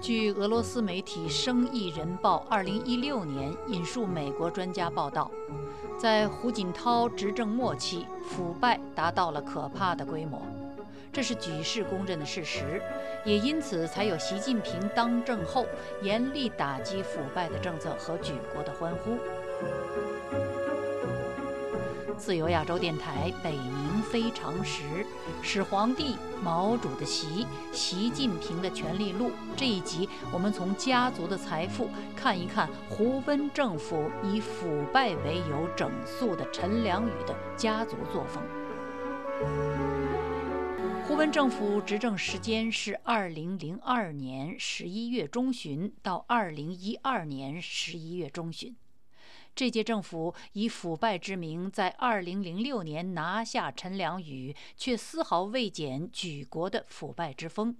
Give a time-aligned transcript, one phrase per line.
[0.00, 5.30] 据俄罗斯媒体《生意人报》2016年引述美国专家报道，
[5.98, 10.40] 在胡锦涛执政末期，腐败达到了可怕的规模，
[11.12, 12.80] 这是举世公认的事实，
[13.26, 15.66] 也因此才有习近平当政后
[16.02, 20.69] 严厉打击腐败的政策和举国的欢呼。
[22.20, 25.06] 自由亚洲电台北冥非常时，
[25.42, 29.30] 始皇帝毛主的习，习近平的权力录。
[29.56, 38.42] 这一集，我们从家族的财富看一看胡温政府以腐败为由整肃的陈良宇的家族作风。
[41.08, 48.76] 胡温政府执政时间是二零零二年十一月中旬到二零一二年十一月中旬。
[49.54, 57.76] 这届政府以腐败之名，在2006年拿下陈良宇，却丝毫未减举国的腐败之风，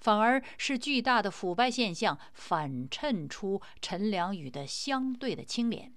[0.00, 5.94] 反而是巨大的腐败现象反衬出陈良宇的相对的清廉。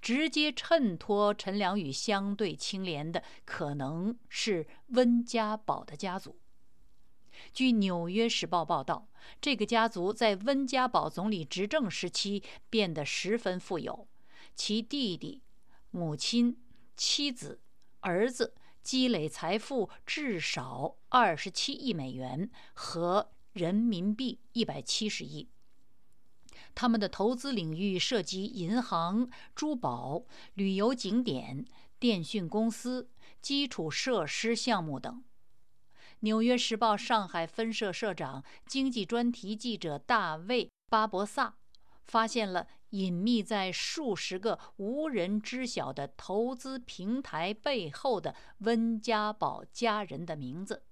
[0.00, 6.40] 直接衬托陈良宇相对清廉的，可能是温家宝的家族。
[7.52, 9.08] 据《纽约时报》报道，
[9.40, 14.08] 这个家族在温家宝总理执政时期变得十分富有。
[14.54, 15.42] 其弟弟、
[15.90, 16.56] 母亲、
[16.96, 17.60] 妻子、
[18.00, 25.48] 儿子积累财富至少二十七亿美元和人民币一百七十亿。
[26.74, 31.66] 他们的投资领域涉及银行、珠宝、旅游景点、
[31.98, 35.22] 电讯公司、基础设施项目等。
[36.20, 41.56] 《纽约时报》上海分社社长、经济专题记者大卫·巴博萨
[42.04, 42.68] 发现了。
[42.92, 50.84] 隐秘在数十个无人知晓的投资平台背后的温家宝家人的名字。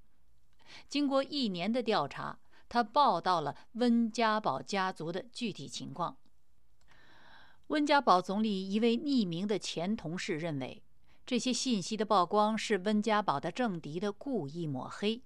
[0.89, 6.17] 经过一年的调查，他报道了温家宝家族的具体情况。
[7.69, 10.83] 温家宝总理一位匿名的前同事认为，
[11.27, 15.23] 这些信息的曝光是温家宝的政敌的故意抹黑。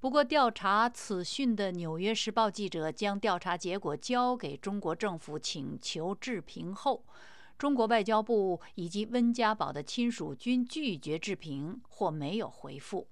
[0.00, 7.04] 不过，调查此讯的《纽约时报》记者将调查结果交给中国政府，请求置评后，
[7.58, 13.08] 中国外交部以及温家宝的亲属均拒绝置评或没有回复。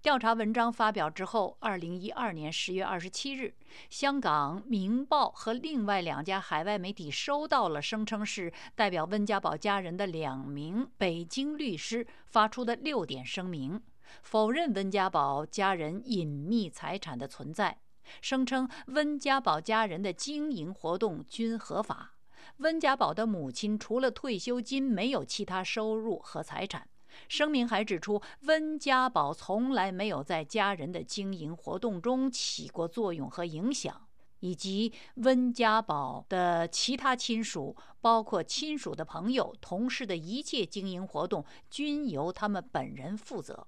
[0.00, 3.52] 调查文章发表之后，二零一二年十月二十七日，
[3.90, 13.82] 香港《明报》和另外两家海外媒体收到了声称是代表温家宝家人的两名北京律师发出的六点声明。
[14.22, 17.80] 否认温家宝家人隐秘财产的存在，
[18.20, 22.14] 声称温家宝家人的经营活动均合法。
[22.58, 26.88] 温家宝的母亲除了退休金，没有其他收入和财产。
[27.28, 43.66] 声明还指出，温家宝从来没有在家人的经营活动中起过作用和影响，以及温家宝的其他亲属，包括亲属的朋友、同事的一切经营活动，均由他们本人负责。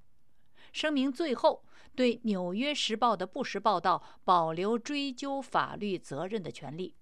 [0.72, 6.94] 声明最后对《纽约时报》的不实报道保留追究法律责任的权利，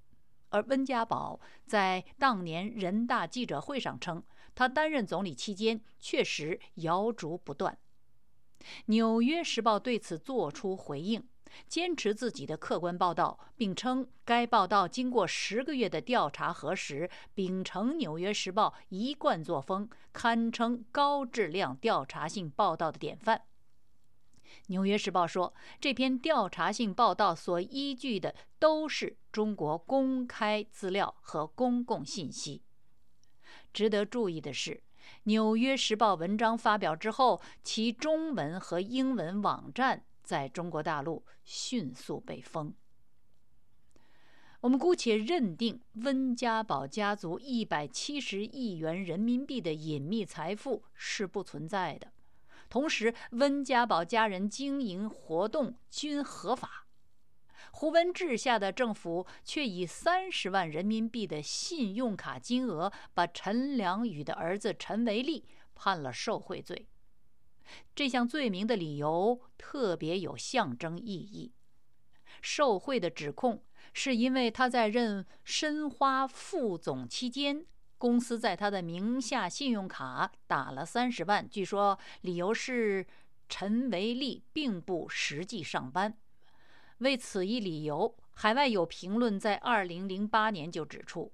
[0.49, 4.23] 而温家宝在当年人大记者会上称，
[4.55, 7.79] 他担任总理期间确实谣逐不断。
[8.87, 11.27] 《纽约时报》对此作出回应，
[11.67, 23.39] 坚持自己的客观报道，并称该报道经过十个月的调查核实，秉承《纽约时报》一贯作风，堪称高质量调查性报道的典范。
[24.67, 32.63] 《纽约时报》说，这篇调查性报道所依据的都是中国公开资料和公共信息。
[33.73, 34.73] 值得注意的是，
[35.25, 42.75] 《纽约时报》文章发表之后，其中文和英文网站在中国大陆迅速被封。
[44.61, 52.13] 我们姑且认定温家宝家族一百七十亿元人民币的隐秘财富是不存在的。
[52.71, 56.87] 同时，温家宝家人经营活动均合法，
[57.73, 65.45] 胡文治下的政府却以三十万人民币的信用卡金额，把陈良宇的儿子陈维利
[65.75, 66.87] 判了受贿罪。
[67.95, 71.53] 这项罪名的理由特别有象征意义：
[72.41, 77.67] 受贿的指控是因为他在任申花副总期间。
[78.01, 83.07] 公司在他的名下信用卡打了三十万，据说理由是
[83.47, 86.17] 陈维利并不实际上班。
[86.99, 91.31] 为此一理由，海外有评论在二零零八年就指出，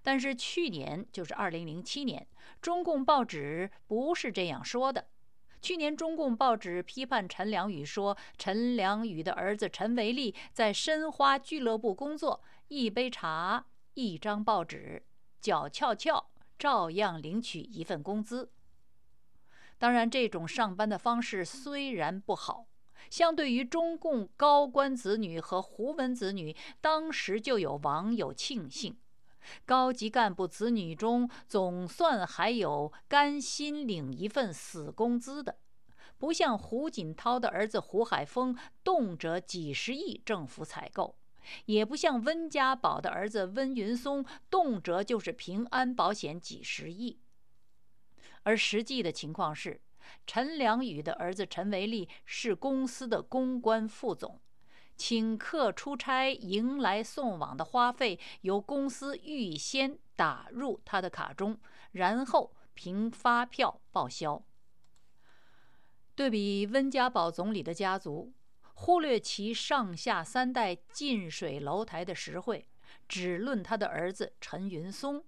[0.00, 2.24] 但是去年就是二零零七年，
[2.60, 5.08] 中共报纸不是这样说的。
[5.60, 15.02] 去年，中共报纸批判陈良宇说，陈良宇的儿子陈维利在申花俱乐部工作，一杯茶，一张报纸，
[15.46, 16.28] 脚翘翘，
[16.58, 18.50] 照样领取一份工资。
[19.78, 22.66] 当然，这种上班的方式虽然不好，
[23.08, 28.98] 相对于中共高官子女和胡文子女，当时就有网友庆幸。
[29.64, 35.58] 高级干部子女中，总算还有甘心领一份死工资的，
[36.18, 41.14] 不像胡锦涛的儿子胡海峰，动辄几十亿政府采购；
[41.66, 47.18] 也不像温家宝的儿子温云松，动辄就是平安保险几十亿。
[48.42, 49.80] 而实际的情况是，
[50.26, 54.40] 陈良宇的儿子陈维利是公司的公关副总。
[54.96, 61.58] 请客出差、迎来送往的花费由公司预先打入他的卡中，
[61.92, 64.42] 然后凭发票报销。
[66.14, 68.32] 对比温家宝总理的家族，
[68.78, 72.68] 忽略其上下三代近水楼台的实惠，
[73.08, 75.24] 只论他的儿子陈云松，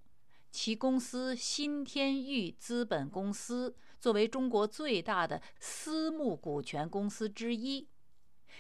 [0.51, 7.89] 其公司新天域资本公司作为中国最大的私募股权公司之一。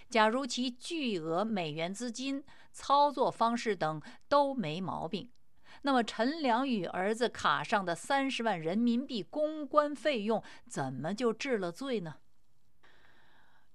[0.09, 2.43] 假如其巨额美元资金、
[2.73, 5.31] 操作方式等都没毛病，
[5.83, 12.17] 那么陈良宇儿子卡上的三十万人民币公关费用怎么就治了罪呢？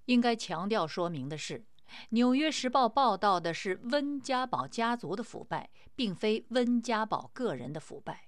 [0.06, 1.60] 应该强调说明的是，
[2.10, 8.28] 《纽约时报》报道的是温家宝家族的腐败，并非温家宝个人的腐败，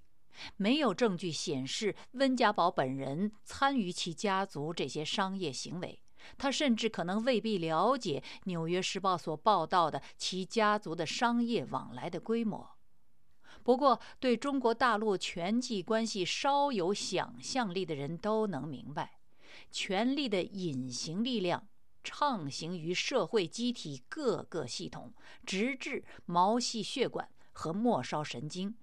[0.57, 5.99] 没有证据显示温家宝本人参与其家族这些商业行为。
[6.37, 12.67] 他甚至可能未必了解《纽约时报》所报道的其家族的商业往来的规模。
[13.61, 19.19] 不过，对中国大陆权际关系稍有想象力的人都能明白，
[19.71, 21.67] 权力的隐形力量
[22.03, 25.13] 畅行于社会机体各个系统，
[25.45, 28.75] 直至毛细血管和末梢神经。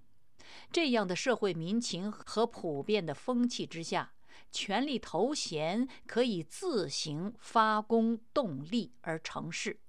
[0.70, 4.12] 这样的社会民情和普遍的风气之下。
[4.50, 9.80] 权力头衔可以自行发功动力而成事，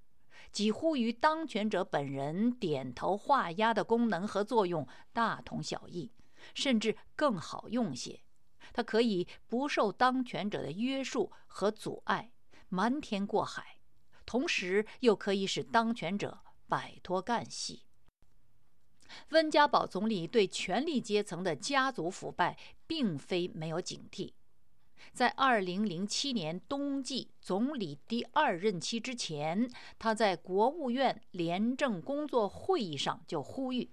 [0.54, 6.12] 几乎与当权者本人点头画押的功能和作用大同小异，
[6.54, 8.23] 甚至更好用些。
[8.72, 12.32] 他可以不受当权者的约束和阻碍，
[12.70, 13.78] 瞒天过海，
[14.26, 17.84] 同时又可以使当权者摆脱干系。
[19.30, 22.58] 温家宝总理对权力阶层的家族腐败，
[22.88, 24.34] 并非没有警惕。
[25.12, 29.70] 在二零零七年冬季总理第二任期之前，
[30.00, 33.92] 他在国务院廉政工作会议上就呼吁，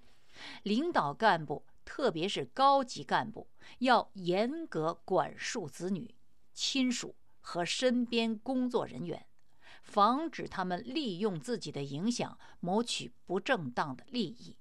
[0.63, 3.49] 领导干部，特别是高级干部，
[3.79, 6.15] 要严格管束子女、
[6.53, 9.27] 亲属和身边工作人员，
[9.83, 14.55] 防止他们利用自己的影响谋取不正当的利益。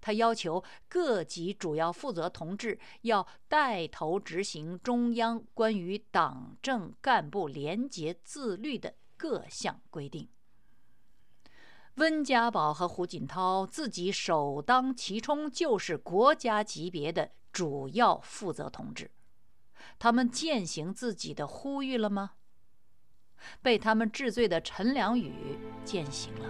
[0.00, 10.28] 他要求各级主要负责同志要带头执行中央关于党政干部廉洁自律的各项规定。
[12.00, 19.10] 温家宝和胡锦涛自己首当其冲，就是国家级别的主要负责同志，
[19.98, 22.30] 他们践行自己的呼吁了吗？
[23.60, 26.48] 被他们治罪的陈良宇践行了。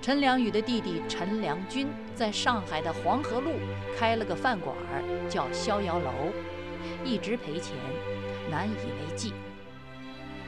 [0.00, 3.50] 陈良宇的弟弟陈良军在上海的黄河路
[3.98, 4.76] 开了个饭馆，
[5.28, 6.12] 叫逍遥楼，
[7.04, 7.74] 一直赔钱，
[8.48, 9.32] 难以为继。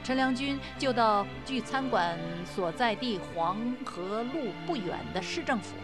[0.03, 5.75] 陈良军就到距餐馆所在地黄河路不远的市政府，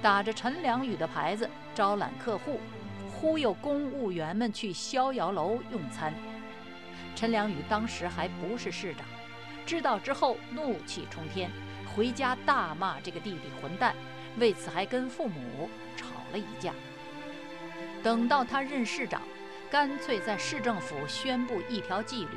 [0.00, 2.58] 打着陈良宇的牌子招揽客户，
[3.12, 6.12] 忽悠公务员们去逍遥楼用餐。
[7.14, 9.04] 陈良宇当时还不是市长，
[9.66, 11.50] 知道之后怒气冲天。
[11.94, 13.94] 回家大骂这个弟弟混蛋，
[14.38, 16.72] 为此还跟父母吵了一架。
[18.02, 19.20] 等到他任市长，
[19.70, 22.30] 干脆在市政府宣布一条纪律：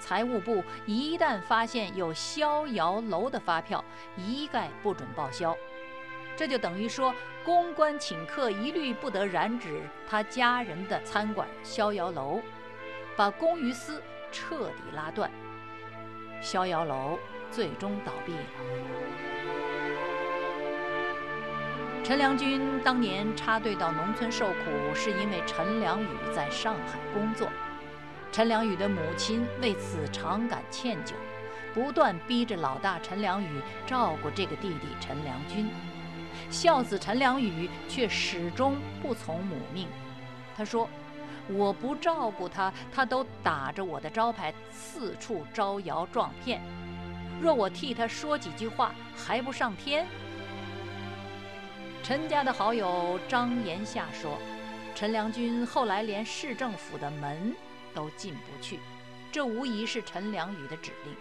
[0.00, 3.84] 财务部一旦发现有逍遥楼的发票，
[4.16, 5.56] 一概不准报销。
[6.34, 7.14] 这就等于说，
[7.44, 12.40] 公关请客一律不得染指他家人的餐馆逍遥楼，
[13.16, 14.02] 把公于私
[14.32, 15.30] 彻底拉断。
[16.40, 17.16] 逍遥楼。
[17.52, 18.38] 最终倒闭了。
[22.04, 27.48] 陈良军当年插队到农村受苦，是因为陈良宇在上海工作。
[28.32, 31.12] 陈良宇的母亲为此常感歉疚，
[31.74, 35.68] 不断逼着老大陈良宇照顾这个弟弟陈良军。
[36.48, 39.88] 孝子陈良宇却始终不从母命。
[40.56, 40.88] 他说
[41.50, 46.60] ：“我不照顾他，他都打着我的招牌四处招摇撞骗。
[47.40, 50.06] 若我替他说几句话，还不上天？
[52.02, 54.38] 陈家的好友张延夏说
[54.94, 57.54] ：“陈良君后来连市政府的门
[57.94, 58.78] 都进不去，
[59.32, 61.14] 这无疑是陈良宇的指令。”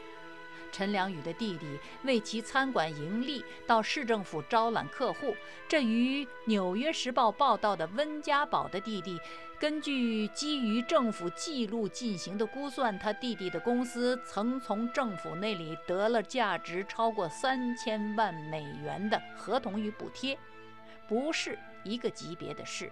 [0.72, 1.66] 陈良宇的弟弟
[2.04, 5.36] 为其餐馆盈利，到市政府招揽客户。
[5.68, 9.20] 这与《纽约时报》报道的温家宝的弟弟，
[9.60, 20.38] 根据基于政府记录进行的估算，他弟弟的公司曾从政府那里得了价值超过三千万美元的合同与补贴，
[21.08, 22.92] 不是一个级别的事。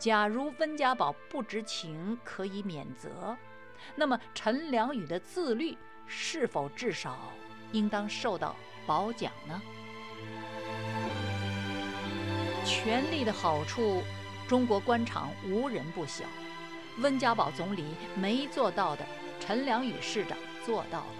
[0.00, 3.36] 假如温家宝不知情可以免责，
[3.94, 5.78] 那么陈良宇的自律。
[6.12, 7.16] 是否至少
[7.70, 9.62] 应当受到褒奖呢？
[12.64, 14.02] 权力的好处，
[14.48, 16.24] 中国官场无人不晓。
[16.98, 17.84] 温家宝总理
[18.16, 19.06] 没做到的，
[19.38, 21.14] 陈良宇市长做到了。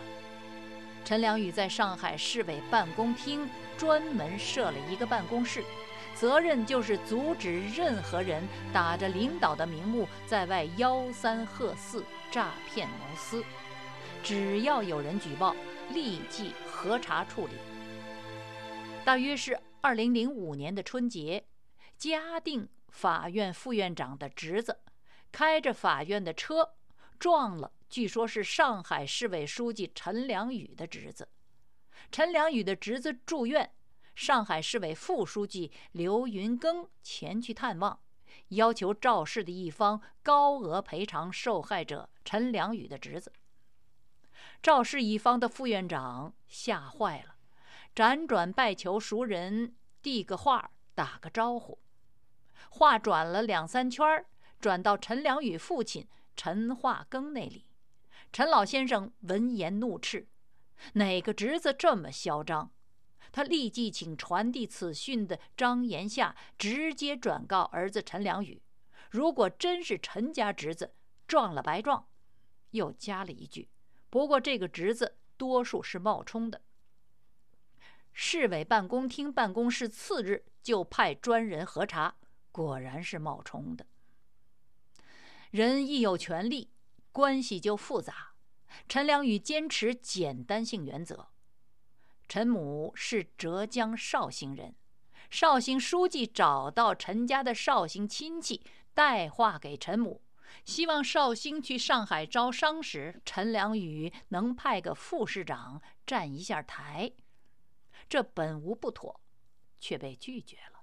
[1.04, 5.62] 陈良宇在上海市委办公厅专门设了一个办公室，
[6.20, 13.42] 责任就是阻止任何人打着领导的名目在外吆三喝四、诈骗谋私。
[14.22, 15.56] 只要有人举报，
[15.94, 17.54] 立即核查处理。
[19.02, 21.42] 大约是二零零五年的春节，
[21.96, 24.78] 嘉定法院副院长的侄子
[25.32, 26.74] 开着法院的车
[27.18, 31.26] 撞了，据说是上海市委书记陈良宇的侄子。
[32.12, 33.72] 陈良宇的侄子住院，
[34.14, 37.98] 上海市委副书记刘云庚前去探望，
[38.48, 43.32] 要求肇事的一方高额赔偿受害者陈良宇的侄子。
[44.62, 47.36] 肇事一方的副院长吓坏了，
[47.94, 51.78] 辗转拜求熟人递个话，打个招呼。
[52.68, 54.24] 话转了两三圈，
[54.60, 57.64] 转到陈良宇父亲陈化庚那里。
[58.32, 60.28] 陈老先生闻言怒斥
[60.94, 62.70] ：“哪个侄子这么嚣张？”
[63.32, 68.60] 他立即请传递此讯的张延夏直接转告儿子陈良宇
[69.10, 70.94] ：“如果真是陈家侄子，
[71.26, 72.06] 撞了白撞。”
[72.72, 73.68] 又加了一句。
[74.08, 76.60] 不过，这个侄子多数是冒充的。
[78.12, 82.16] 市委办公厅办公室次日就派专人核查，
[82.50, 83.86] 果然是冒充的。
[85.50, 86.70] 人一有权利，
[87.12, 88.34] 关系就复杂。
[88.88, 91.28] 陈良宇坚持简单性原则。
[92.30, 94.72] 陈母是浙江绍兴人，
[95.30, 98.62] 绍兴书记找到陈家的绍兴亲戚，
[98.94, 100.22] 带话给陈母。
[100.64, 107.10] 希望绍兴去上海招商时，陈良宇能派个副市长站一下台。
[108.08, 109.20] 这本无不妥，
[109.80, 110.82] 却被拒绝了。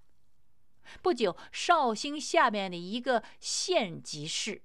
[1.02, 4.64] 不久，绍兴下面的一个县级市、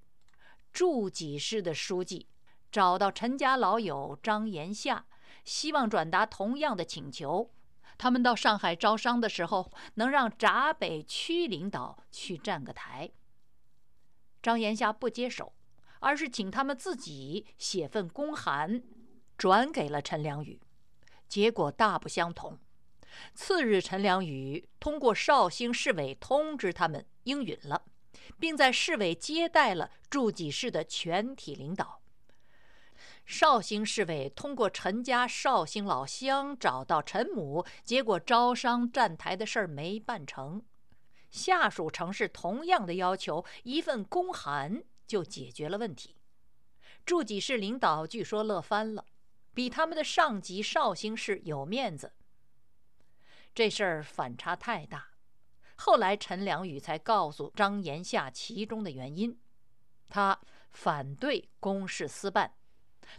[0.73, 2.27] 驻济市的书记
[2.69, 5.05] 找到陈家老友张延夏，
[5.43, 7.51] 希望转达同样的请求。
[7.97, 13.11] 他们到上海招商的时候，能让闸北区领导去站个台。
[14.41, 15.53] 张延夏不接手，
[15.99, 18.83] 而是请他们自己写份公函，
[19.37, 20.59] 转给了陈良宇。
[21.29, 22.59] 结果大不相同。
[23.33, 27.85] 次日，陈良宇通过绍兴市委通知他们应允了，
[28.39, 32.01] 并在市委接待了驻济市的全体领导。
[33.25, 40.63] 绍兴市委通过陈家绍兴老乡找到陈母，结果招商站台的事儿没办成。
[41.31, 46.17] 下属城市同样的要求，一份公函就解决了问题。
[47.05, 49.05] 驻济市领导据说乐翻了，
[49.53, 52.13] 比他们的上级绍兴市有面子。
[53.55, 55.07] 这事儿反差太大。
[55.75, 59.39] 后来陈良宇才告诉张延夏其中的原因：
[60.07, 60.39] 他
[60.71, 62.53] 反对公事私办，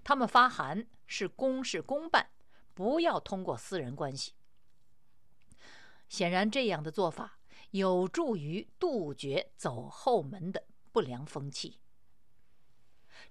[0.03, 2.31] 他们发函是公事公办，
[2.75, 4.33] 不要通过私人关系。
[6.09, 7.39] 显然，这样的做法。
[7.71, 11.81] 有助于杜绝走后门的不良风气。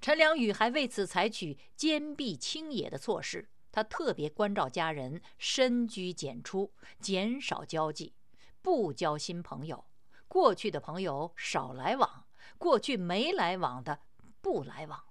[0.02, 8.14] 陈良宇还为此采取坚壁清野的措施，他特别关照家人，深居简出，减少交际，
[8.62, 9.86] 不交新朋友。
[10.28, 12.26] 过去的朋友少来往，
[12.58, 14.02] 过去没来往的
[14.42, 15.02] 不来往，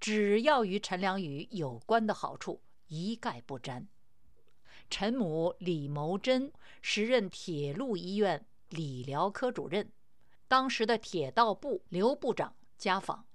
[0.00, 3.86] 只要与陈良宇有关的好处一概不沾。
[4.88, 9.92] 陈母李谋真时任铁路医院理疗科主任，
[10.48, 13.26] 当时的铁道部刘部长家访，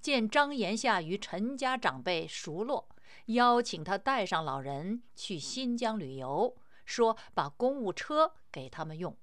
[0.00, 2.88] 见张延夏与陈家长辈熟络，
[3.26, 9.16] 邀请他带上老人去新疆旅游，说把公务车给他们用。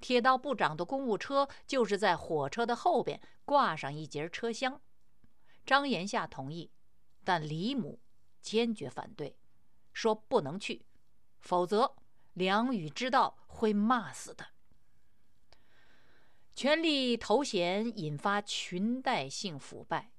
[0.00, 4.80] 铁道部长的公务车就是在火车的后边挂上一节车厢。
[5.66, 6.70] 张延夏同意，
[7.24, 7.98] 但李母
[8.40, 9.36] 坚决反对，
[9.92, 10.86] 说不能去，
[11.40, 11.96] 否则
[12.34, 14.46] 梁宇知道会骂死的。
[16.54, 20.12] 权力头衔引发裙带性腐败，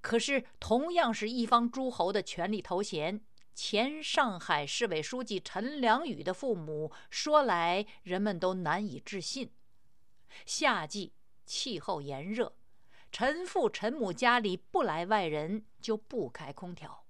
[0.00, 3.20] 可是同样是一方诸侯的权力头衔，
[3.54, 9.50] 前上海市委书记陈良宇的父母说来人们都难以置信。
[10.46, 12.54] 夏季气候炎热，
[13.12, 17.04] 陈父陈母家里不来外人就不开空调，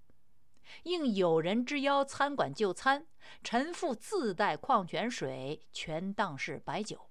[0.82, 3.06] 应友人之邀餐馆就餐，
[3.44, 7.08] 陈父自带矿泉水，全当是白酒。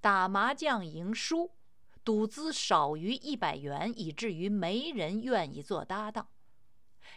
[0.00, 1.52] 打麻将赢输，
[2.02, 6.26] 赌资少于一百元，以至于没人愿意做搭档。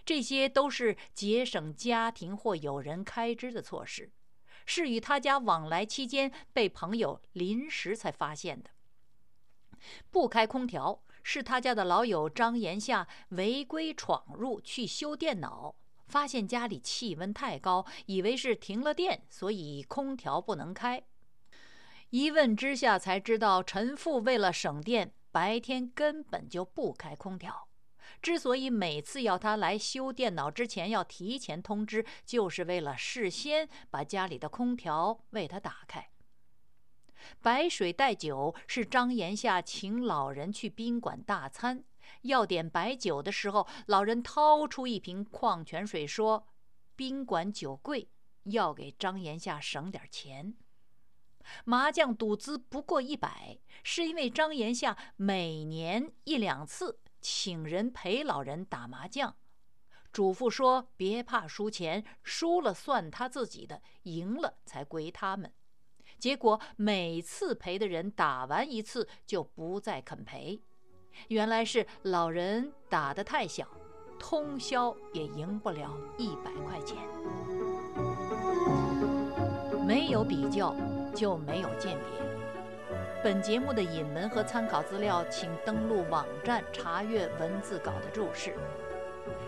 [0.06, 4.12] 这些都是节省家庭或友人开支的措施，
[4.68, 8.70] 是与他家往来期间被朋友临时才发现的。
[10.12, 15.76] 不开空调是他家的老友张延夏违规闯入去修电脑，
[16.08, 21.04] 发现家里气温太高，以为是停了电，所以空调不能开。
[22.12, 27.68] 一问之下才知道，陈父为了省电，白天根本就不开空调。
[28.22, 36.10] 之所以每次要他来修电脑之前要提前通知，就是为了事先把家里的空调为他打开。
[37.42, 41.84] 白水带酒是张延夏请老人去宾馆大餐，
[42.22, 46.48] 要点白酒的时候，老人掏出一瓶矿泉水说
[46.96, 48.10] ：“宾馆酒贵，
[48.44, 50.56] 要给张延夏省点钱。”
[51.64, 59.36] 麻将赌资不过一百，是因为张延夏每年一两次请人陪老人打麻将，
[60.12, 65.54] 嘱咐说别怕输钱，输了算他自己的，赢了才归他们。
[66.20, 70.62] 结果每次赔的人打完一次就不再肯赔，
[71.28, 73.68] 原来是老人打得太小，
[74.20, 76.98] 通宵也赢不了一百块钱。
[79.86, 80.76] 没有比较。
[81.16, 83.00] 就没有鉴别。
[83.24, 88.54] 本节目的引文和参考资料，请登录网站查阅文字稿的注释。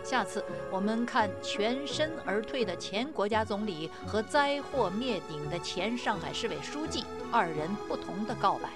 [0.03, 8.69] 下次我们看全身而退的前国家总理和灾祸灭顶的前上海市委书记二人不同的告白。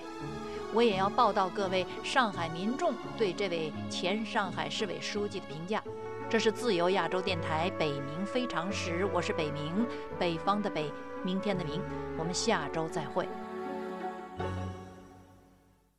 [0.74, 5.84] 我也要报道各位上海民众对这位前上海市委书记的评价。
[6.30, 9.86] 这是自由亚洲电台北冥非常时，我是北冥，
[10.18, 10.90] 北方的北，
[11.24, 11.82] 明天的明，
[12.18, 13.28] 我们下周再会。